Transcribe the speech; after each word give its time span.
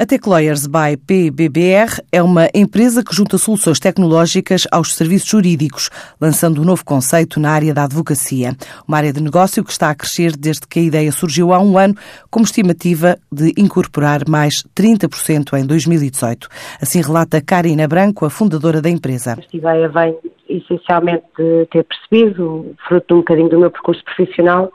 A 0.00 0.06
Techlawyers 0.06 0.68
by 0.68 0.96
PBBR 0.96 2.00
é 2.12 2.22
uma 2.22 2.46
empresa 2.54 3.02
que 3.02 3.12
junta 3.12 3.36
soluções 3.36 3.80
tecnológicas 3.80 4.64
aos 4.70 4.94
serviços 4.94 5.28
jurídicos, 5.28 5.90
lançando 6.20 6.62
um 6.62 6.64
novo 6.64 6.84
conceito 6.84 7.40
na 7.40 7.50
área 7.50 7.74
da 7.74 7.82
advocacia. 7.82 8.52
Uma 8.86 8.98
área 8.98 9.12
de 9.12 9.20
negócio 9.20 9.64
que 9.64 9.72
está 9.72 9.90
a 9.90 9.96
crescer 9.96 10.36
desde 10.36 10.68
que 10.68 10.78
a 10.78 10.82
ideia 10.82 11.10
surgiu 11.10 11.52
há 11.52 11.58
um 11.58 11.76
ano, 11.76 11.96
como 12.30 12.44
estimativa 12.44 13.18
de 13.32 13.52
incorporar 13.58 14.20
mais 14.28 14.62
30% 14.72 15.58
em 15.58 15.66
2018. 15.66 16.48
Assim 16.80 17.02
relata 17.02 17.42
Karina 17.44 17.88
Branco, 17.88 18.24
a 18.24 18.30
fundadora 18.30 18.80
da 18.80 18.88
empresa. 18.88 19.34
Esta 19.36 19.56
ideia 19.56 19.88
vem 19.88 20.16
essencialmente 20.48 21.24
de 21.36 21.66
ter 21.72 21.84
percebido, 21.84 22.72
fruto 22.86 23.14
um 23.14 23.18
bocadinho 23.18 23.48
do 23.48 23.58
meu 23.58 23.70
percurso 23.72 24.04
profissional, 24.04 24.70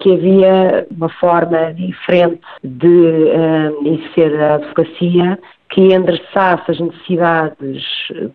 que 0.00 0.12
havia 0.12 0.86
uma 0.90 1.08
forma 1.08 1.72
diferente 1.74 2.40
de 2.62 2.86
uh, 2.86 3.86
exercer 3.86 4.40
a 4.40 4.54
advocacia 4.54 5.38
que 5.70 5.92
endereçasse 5.92 6.70
as 6.70 6.80
necessidades 6.80 7.84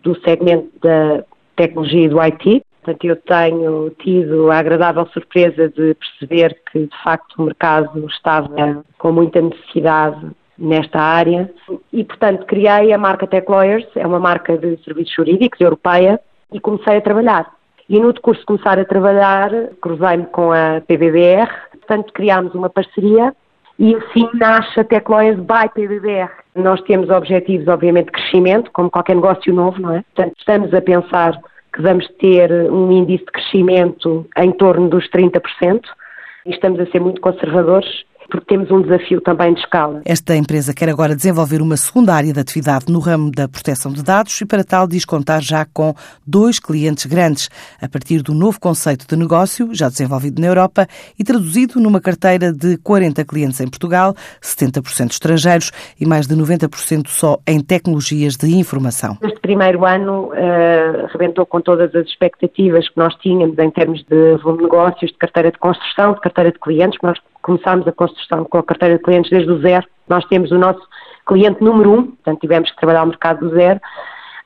do 0.02 0.18
segmento 0.20 0.70
da 0.80 1.24
tecnologia 1.56 2.04
e 2.04 2.08
do 2.08 2.20
IT. 2.20 2.62
Portanto, 2.82 3.04
eu 3.04 3.16
tenho 3.16 3.90
tido 3.98 4.50
a 4.50 4.58
agradável 4.58 5.06
surpresa 5.06 5.68
de 5.70 5.94
perceber 5.94 6.56
que, 6.70 6.80
de 6.80 7.02
facto, 7.02 7.34
o 7.38 7.44
mercado 7.44 8.06
estava 8.06 8.84
com 8.98 9.12
muita 9.12 9.40
necessidade 9.40 10.30
nesta 10.58 11.00
área 11.00 11.50
e, 11.92 12.04
portanto, 12.04 12.46
criei 12.46 12.92
a 12.92 12.98
marca 12.98 13.26
Tech 13.26 13.50
Lawyers, 13.50 13.86
é 13.96 14.06
uma 14.06 14.20
marca 14.20 14.56
de 14.56 14.76
serviços 14.84 15.14
jurídicos 15.14 15.60
europeia, 15.60 16.20
e 16.52 16.60
comecei 16.60 16.96
a 16.96 17.00
trabalhar. 17.00 17.53
E 17.88 18.00
no 18.00 18.12
decurso 18.12 18.40
de 18.40 18.46
começar 18.46 18.78
a 18.78 18.84
trabalhar, 18.84 19.50
cruzei-me 19.80 20.24
com 20.26 20.52
a 20.52 20.80
PBBR, 20.86 21.50
portanto 21.72 22.12
criámos 22.12 22.54
uma 22.54 22.70
parceria 22.70 23.34
e 23.78 23.94
assim 23.94 24.28
nasce 24.34 24.80
a 24.80 24.84
Tecloias 24.84 25.38
by 25.38 25.68
PBBR. 25.74 26.30
Nós 26.54 26.80
temos 26.82 27.10
objetivos, 27.10 27.68
obviamente, 27.68 28.06
de 28.06 28.12
crescimento, 28.12 28.70
como 28.72 28.90
qualquer 28.90 29.16
negócio 29.16 29.52
novo, 29.52 29.80
não 29.80 29.94
é? 29.94 30.04
Portanto, 30.14 30.34
estamos 30.38 30.72
a 30.72 30.80
pensar 30.80 31.38
que 31.74 31.82
vamos 31.82 32.06
ter 32.20 32.50
um 32.70 32.90
índice 32.92 33.24
de 33.24 33.32
crescimento 33.32 34.26
em 34.38 34.52
torno 34.52 34.88
dos 34.88 35.08
30% 35.10 35.82
e 36.46 36.50
estamos 36.50 36.78
a 36.78 36.86
ser 36.86 37.00
muito 37.00 37.20
conservadores 37.20 38.04
porque 38.34 38.46
temos 38.46 38.68
um 38.72 38.82
desafio 38.82 39.20
também 39.20 39.54
de 39.54 39.60
escala. 39.60 40.02
Esta 40.04 40.34
empresa 40.34 40.74
quer 40.74 40.88
agora 40.88 41.14
desenvolver 41.14 41.62
uma 41.62 41.76
segunda 41.76 42.12
área 42.12 42.32
de 42.32 42.40
atividade 42.40 42.92
no 42.92 42.98
ramo 42.98 43.30
da 43.30 43.48
proteção 43.48 43.92
de 43.92 44.02
dados 44.02 44.40
e, 44.40 44.44
para 44.44 44.64
tal, 44.64 44.88
diz 44.88 45.04
contar 45.04 45.40
já 45.40 45.64
com 45.64 45.94
dois 46.26 46.58
clientes 46.58 47.06
grandes, 47.06 47.48
a 47.80 47.88
partir 47.88 48.22
do 48.22 48.34
novo 48.34 48.58
conceito 48.58 49.06
de 49.06 49.16
negócio, 49.16 49.72
já 49.72 49.88
desenvolvido 49.88 50.40
na 50.40 50.48
Europa 50.48 50.88
e 51.16 51.22
traduzido 51.22 51.78
numa 51.78 52.00
carteira 52.00 52.52
de 52.52 52.76
40 52.78 53.24
clientes 53.24 53.60
em 53.60 53.68
Portugal, 53.68 54.14
70% 54.42 55.12
estrangeiros 55.12 55.70
e 56.00 56.04
mais 56.04 56.26
de 56.26 56.34
90% 56.34 57.06
só 57.06 57.38
em 57.46 57.60
tecnologias 57.60 58.34
de 58.36 58.52
informação. 58.52 59.16
Este 59.22 59.38
primeiro 59.38 59.84
ano 59.84 60.32
uh, 60.32 61.06
rebentou 61.12 61.46
com 61.46 61.60
todas 61.60 61.94
as 61.94 62.04
expectativas 62.08 62.88
que 62.88 62.98
nós 62.98 63.14
tínhamos 63.16 63.56
em 63.60 63.70
termos 63.70 64.04
de 64.10 64.36
volume 64.38 64.58
de 64.58 64.64
negócios, 64.64 65.12
de 65.12 65.18
carteira 65.18 65.52
de 65.52 65.58
construção, 65.58 66.14
de 66.14 66.20
carteira 66.20 66.50
de 66.50 66.58
clientes, 66.58 66.98
nós 67.00 67.16
começámos 67.44 67.86
a 67.86 67.92
construção 67.92 68.44
com 68.44 68.58
a 68.58 68.62
carteira 68.62 68.96
de 68.96 69.04
clientes 69.04 69.30
desde 69.30 69.52
o 69.52 69.60
zero. 69.60 69.86
Nós 70.08 70.24
temos 70.24 70.50
o 70.50 70.58
nosso 70.58 70.80
cliente 71.26 71.62
número 71.62 71.92
um, 71.92 72.06
portanto 72.06 72.40
tivemos 72.40 72.70
que 72.70 72.76
trabalhar 72.78 73.04
o 73.04 73.08
mercado 73.08 73.46
do 73.46 73.54
zero. 73.54 73.78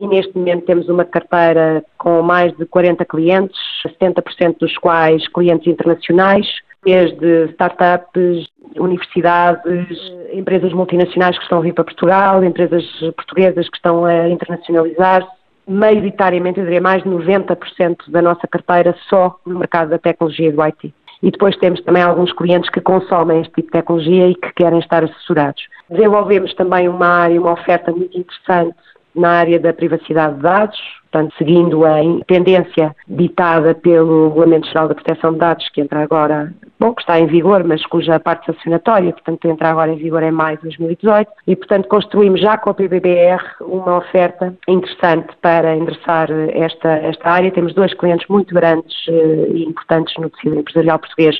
E 0.00 0.06
neste 0.06 0.36
momento 0.36 0.64
temos 0.64 0.88
uma 0.88 1.04
carteira 1.04 1.84
com 1.96 2.22
mais 2.22 2.56
de 2.56 2.66
40 2.66 3.04
clientes, 3.04 3.58
70% 4.00 4.58
dos 4.58 4.76
quais 4.78 5.26
clientes 5.28 5.66
internacionais, 5.66 6.46
desde 6.84 7.46
startups, 7.52 8.46
universidades, 8.76 9.88
empresas 10.32 10.72
multinacionais 10.72 11.36
que 11.36 11.42
estão 11.42 11.58
a 11.58 11.62
vir 11.62 11.74
para 11.74 11.84
Portugal, 11.84 12.44
empresas 12.44 12.84
portuguesas 13.16 13.68
que 13.68 13.76
estão 13.76 14.04
a 14.04 14.28
internacionalizar-se. 14.28 15.28
Maioritariamente, 15.66 16.60
eu 16.60 16.64
diria 16.64 16.80
mais 16.80 17.02
de 17.02 17.08
90% 17.08 18.08
da 18.08 18.22
nossa 18.22 18.46
carteira 18.46 18.94
só 19.08 19.38
no 19.44 19.58
mercado 19.58 19.90
da 19.90 19.98
tecnologia 19.98 20.52
do 20.52 20.62
IT 20.62 20.94
e 21.22 21.30
depois 21.30 21.56
temos 21.56 21.80
também 21.82 22.02
alguns 22.02 22.32
clientes 22.32 22.70
que 22.70 22.80
consomem 22.80 23.40
este 23.40 23.52
tipo 23.54 23.68
de 23.68 23.72
tecnologia 23.72 24.28
e 24.28 24.34
que 24.34 24.52
querem 24.54 24.78
estar 24.78 25.02
assessorados. 25.02 25.62
Desenvolvemos 25.90 26.54
também 26.54 26.88
uma 26.88 27.06
área, 27.06 27.40
uma 27.40 27.52
oferta 27.52 27.90
muito 27.90 28.16
interessante 28.16 28.76
na 29.14 29.30
área 29.30 29.58
da 29.58 29.72
privacidade 29.72 30.36
de 30.36 30.42
dados, 30.42 30.78
portanto, 31.10 31.34
seguindo 31.36 31.84
a 31.84 31.98
tendência 32.26 32.94
ditada 33.08 33.74
pelo 33.74 34.28
Regulamento 34.28 34.68
Geral 34.68 34.88
da 34.88 34.94
Proteção 34.94 35.32
de 35.32 35.38
Dados, 35.38 35.68
que 35.70 35.80
entra 35.80 36.02
agora, 36.02 36.52
bom, 36.78 36.94
que 36.94 37.02
está 37.02 37.18
em 37.18 37.26
vigor, 37.26 37.64
mas 37.64 37.84
cuja 37.86 38.18
parte 38.20 38.46
sancionatória, 38.46 39.12
portanto, 39.12 39.48
entra 39.48 39.70
agora 39.70 39.92
em 39.92 39.96
vigor 39.96 40.22
em 40.22 40.30
maio 40.30 40.56
de 40.58 40.64
2018, 40.64 41.30
e, 41.46 41.56
portanto, 41.56 41.88
construímos 41.88 42.40
já 42.40 42.56
com 42.56 42.70
a 42.70 42.74
PBBR 42.74 43.42
uma 43.60 43.98
oferta 43.98 44.54
interessante 44.66 45.28
para 45.40 45.76
endereçar 45.76 46.28
esta, 46.52 46.88
esta 46.88 47.30
área. 47.30 47.50
Temos 47.50 47.74
dois 47.74 47.92
clientes 47.94 48.26
muito 48.28 48.54
grandes 48.54 48.94
eh, 49.08 49.48
e 49.52 49.64
importantes 49.64 50.14
no 50.18 50.30
tecido 50.30 50.58
empresarial 50.58 50.98
português 50.98 51.36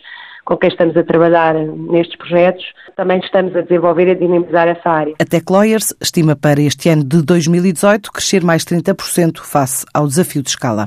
com 0.48 0.56
quem 0.56 0.70
estamos 0.70 0.96
a 0.96 1.04
trabalhar 1.04 1.54
nestes 1.54 2.16
projetos, 2.16 2.64
também 2.96 3.20
estamos 3.20 3.54
a 3.54 3.60
desenvolver 3.60 4.08
e 4.08 4.10
a 4.12 4.14
dinamizar 4.14 4.66
essa 4.66 4.88
área. 4.88 5.14
A 5.20 5.24
Tech 5.26 5.44
Lawyers 5.50 5.94
estima 6.00 6.34
para 6.34 6.58
este 6.62 6.88
ano 6.88 7.04
de 7.04 7.22
2018 7.22 8.10
crescer 8.10 8.42
mais 8.42 8.64
30% 8.64 9.40
face 9.40 9.84
ao 9.92 10.06
desafio 10.06 10.42
de 10.42 10.48
escala. 10.48 10.86